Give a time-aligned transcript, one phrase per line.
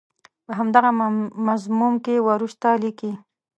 [0.45, 0.89] په همدغه
[1.47, 3.11] مضمون کې وروسته لیکي.